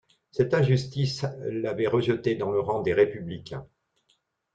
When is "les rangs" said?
2.51-2.81